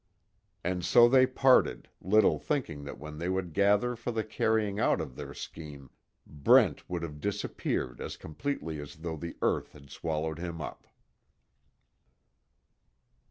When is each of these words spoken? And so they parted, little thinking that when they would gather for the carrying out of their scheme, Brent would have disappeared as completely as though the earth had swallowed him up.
And 0.63 0.83
so 0.83 1.07
they 1.07 1.27
parted, 1.27 1.87
little 2.01 2.39
thinking 2.39 2.85
that 2.85 2.97
when 2.97 3.19
they 3.19 3.29
would 3.29 3.53
gather 3.53 3.95
for 3.95 4.09
the 4.11 4.23
carrying 4.23 4.79
out 4.79 4.99
of 4.99 5.15
their 5.15 5.31
scheme, 5.35 5.91
Brent 6.25 6.89
would 6.89 7.03
have 7.03 7.21
disappeared 7.21 8.01
as 8.01 8.17
completely 8.17 8.79
as 8.79 8.95
though 8.95 9.15
the 9.15 9.37
earth 9.43 9.73
had 9.73 9.91
swallowed 9.91 10.39
him 10.39 10.59
up. 10.59 10.87